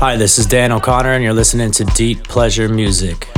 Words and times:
Hi, 0.00 0.16
this 0.16 0.38
is 0.38 0.46
Dan 0.46 0.72
O'Connor, 0.72 1.12
and 1.12 1.22
you're 1.22 1.34
listening 1.34 1.72
to 1.72 1.84
Deep 1.84 2.24
Pleasure 2.24 2.70
Music. 2.70 3.28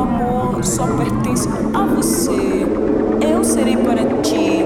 amor 0.00 0.64
só 0.64 0.86
pertence 0.86 1.48
a 1.74 1.86
você. 1.86 2.66
Eu 3.20 3.44
serei 3.44 3.76
para 3.76 4.04
ti. 4.22 4.57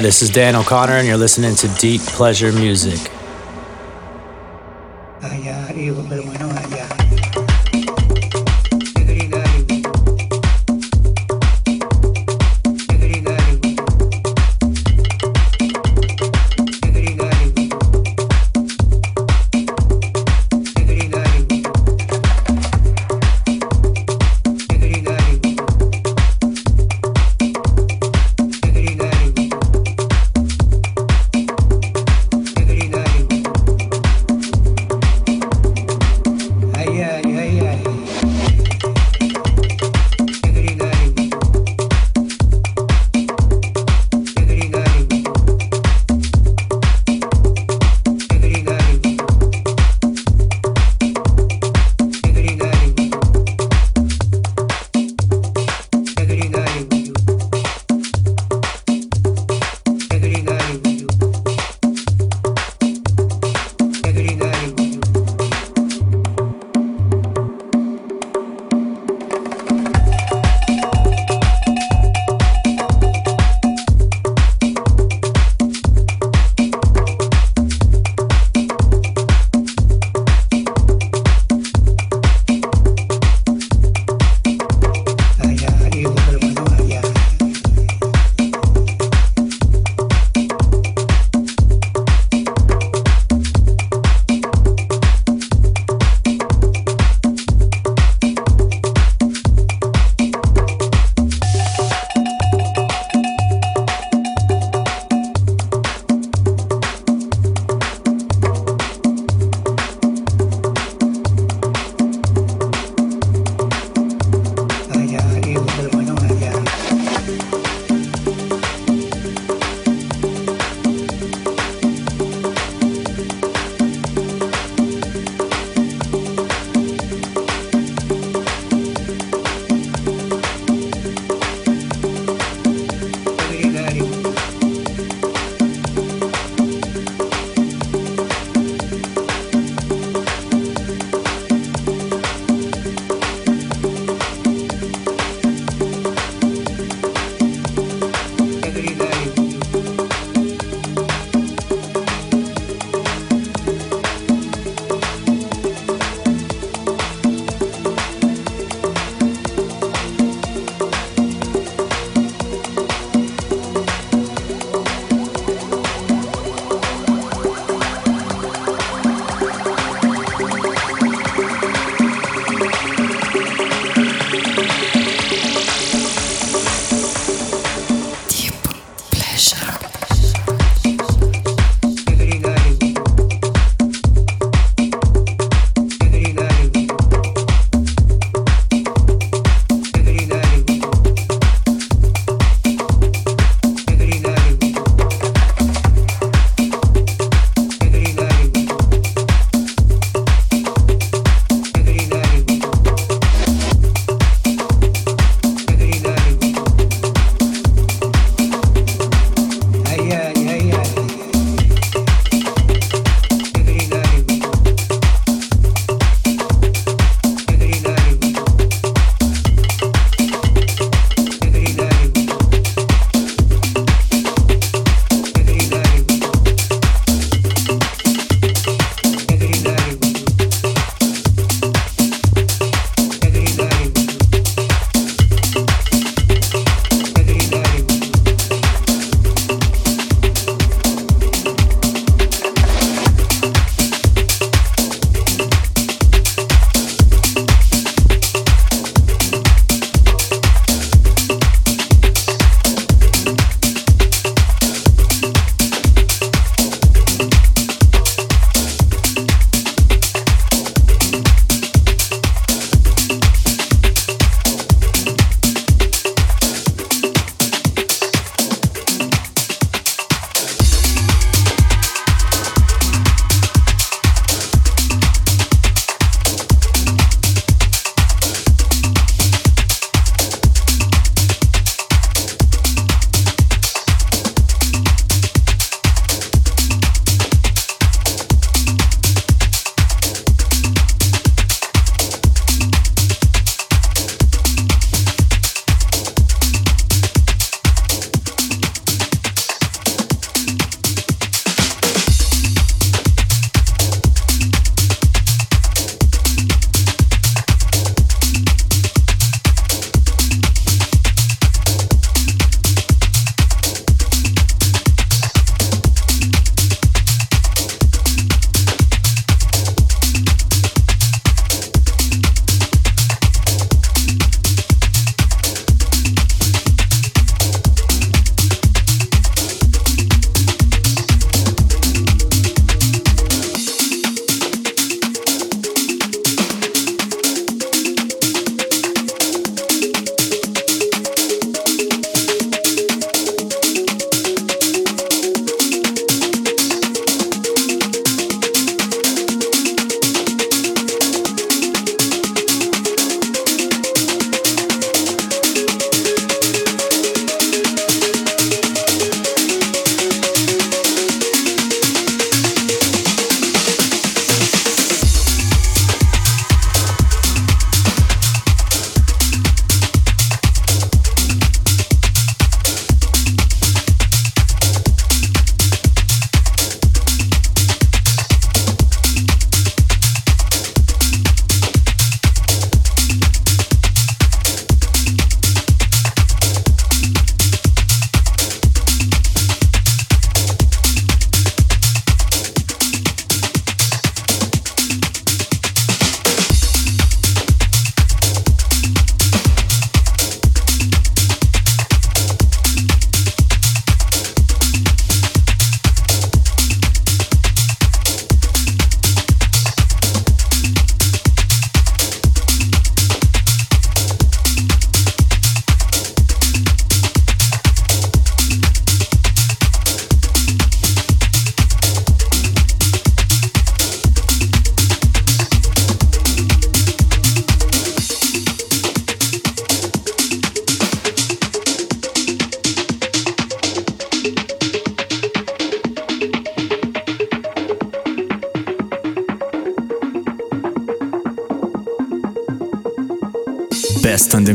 Hi, 0.00 0.04
this 0.04 0.22
is 0.22 0.30
Dan 0.30 0.56
O'Connor, 0.56 0.94
and 0.94 1.06
you're 1.06 1.18
listening 1.18 1.54
to 1.56 1.68
Deep 1.78 2.00
Pleasure 2.00 2.52
Music. 2.52 3.19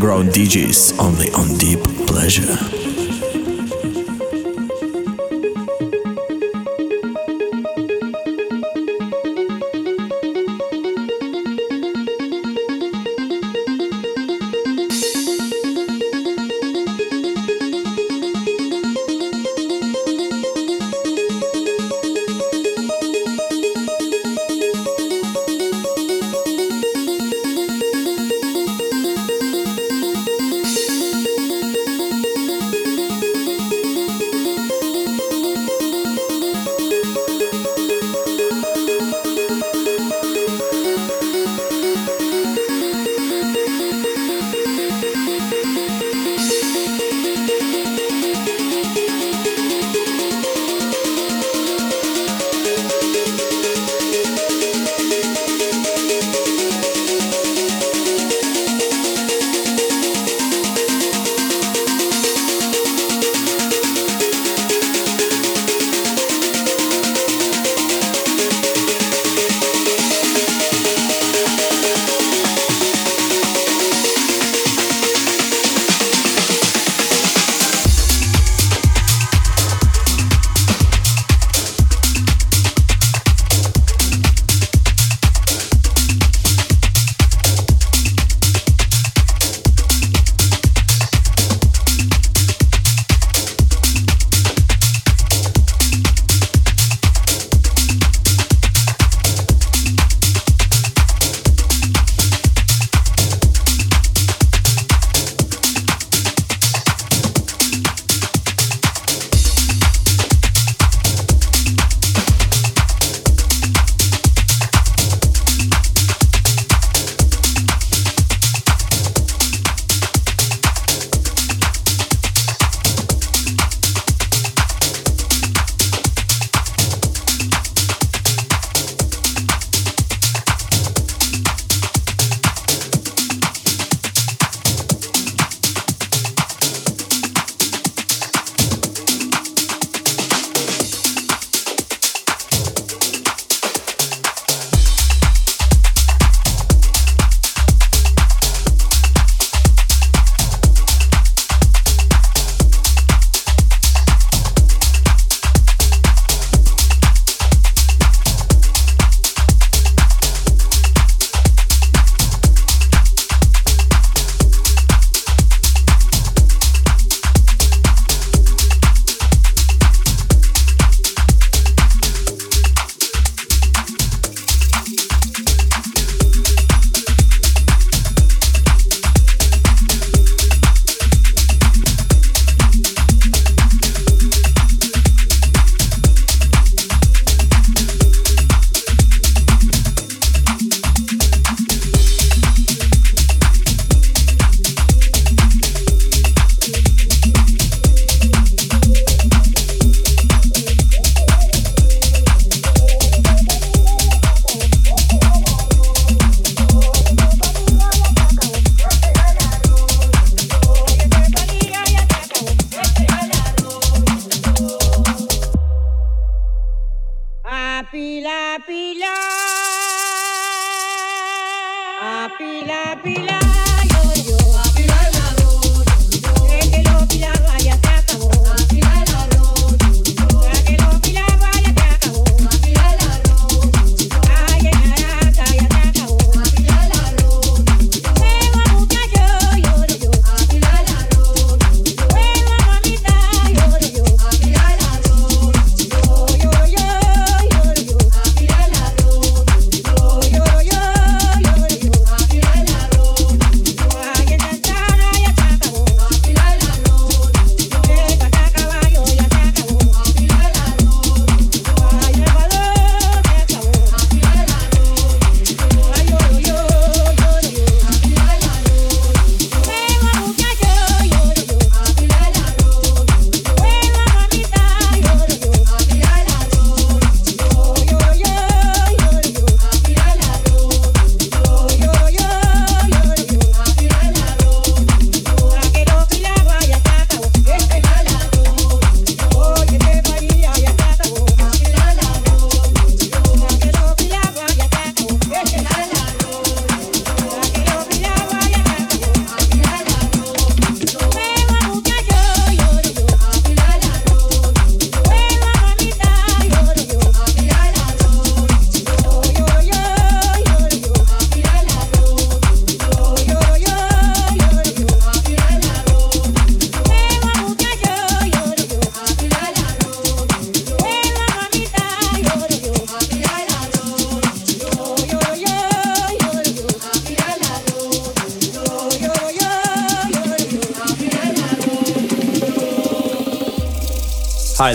Underground 0.06 0.30
DJs 0.30 0.85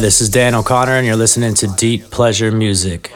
Hi, 0.00 0.04
this 0.04 0.22
is 0.22 0.30
Dan 0.30 0.54
O'Connor, 0.54 0.92
and 0.92 1.06
you're 1.06 1.14
listening 1.14 1.52
to 1.56 1.66
Deep 1.76 2.10
Pleasure 2.10 2.50
Music. 2.50 3.12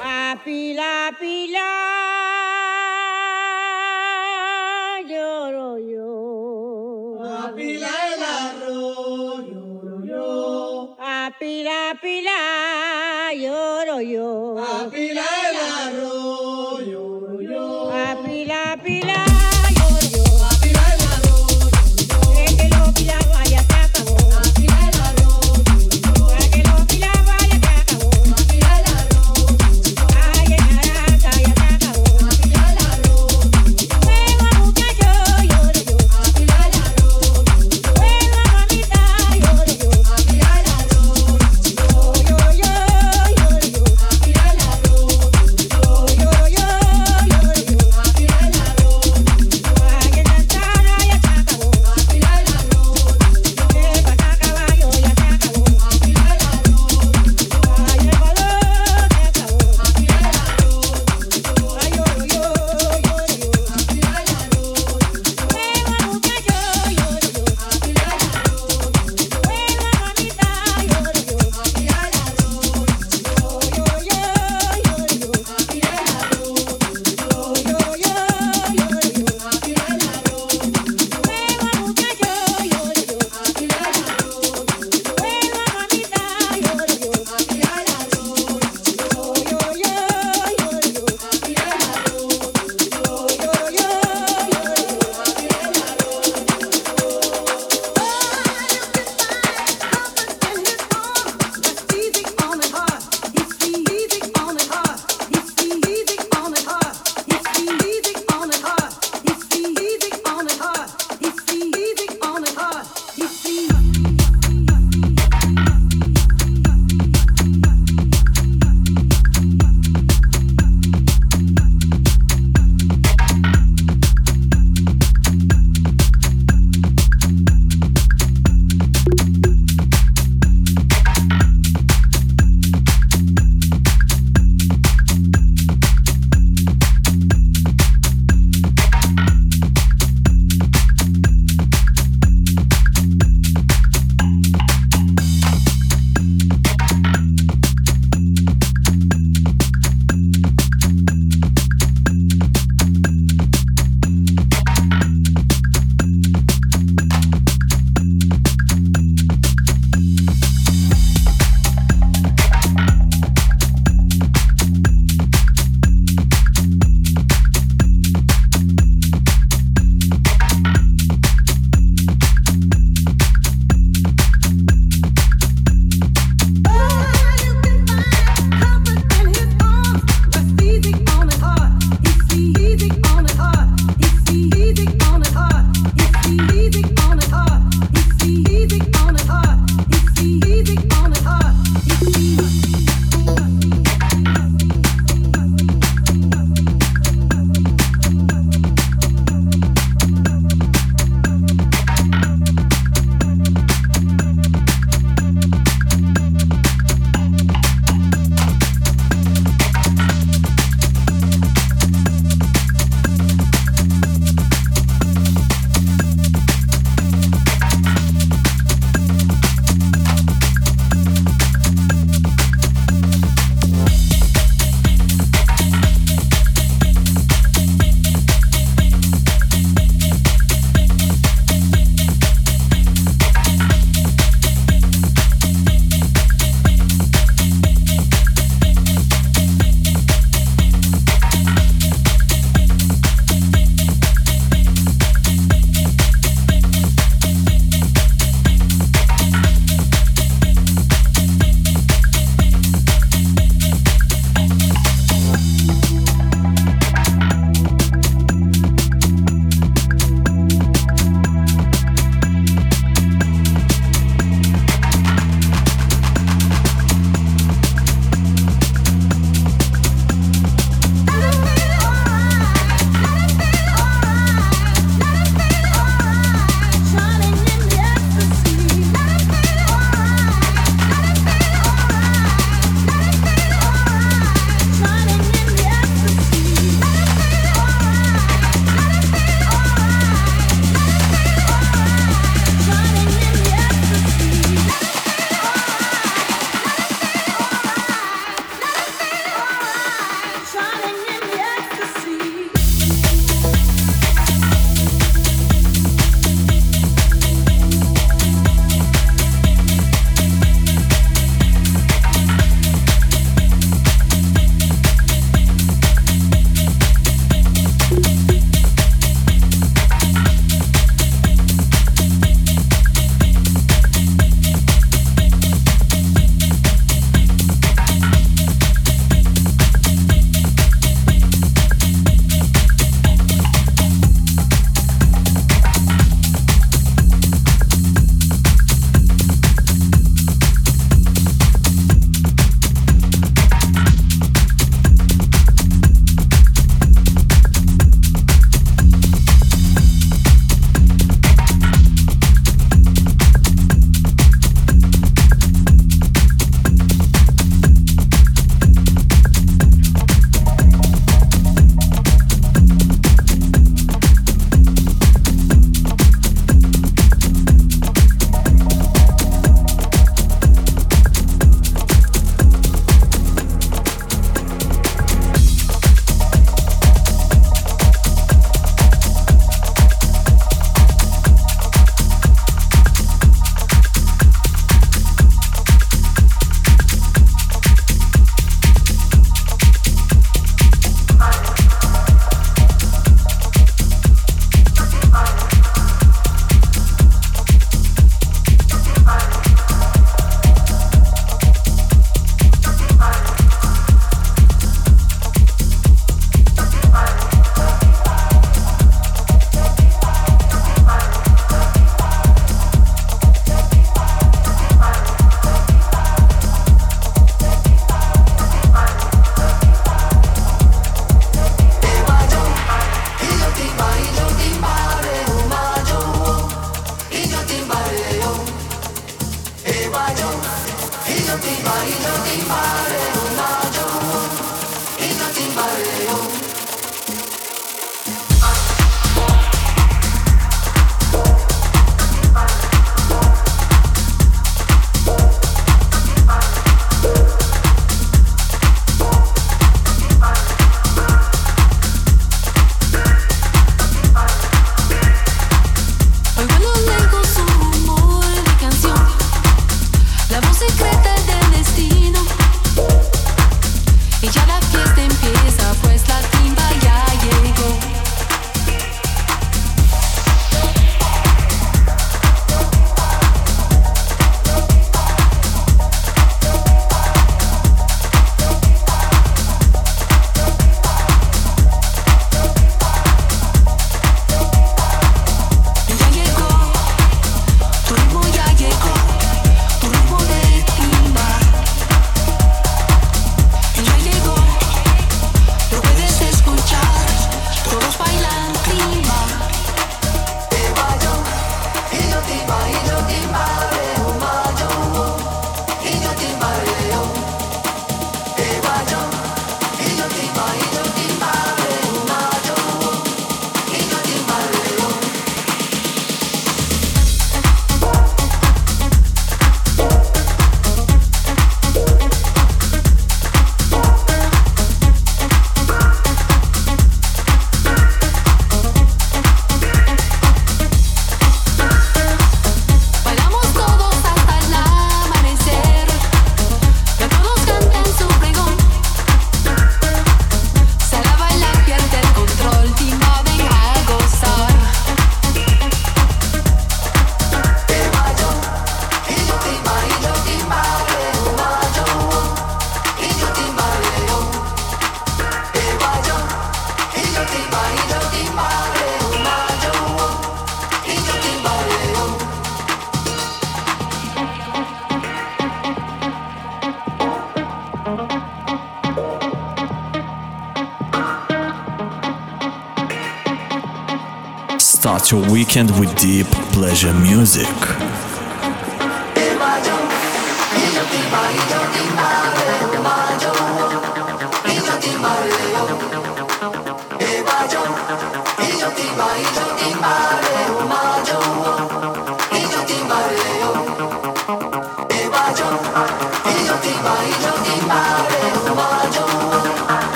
Weekend 575.55 575.79
with 575.79 575.95
deep 576.01 576.27
pleasure 576.53 576.93
music. 576.95 577.74